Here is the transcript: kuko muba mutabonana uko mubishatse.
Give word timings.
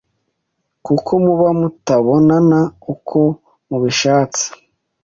kuko 0.85 1.11
muba 1.23 1.49
mutabonana 1.59 2.59
uko 2.93 3.19
mubishatse. 3.67 4.45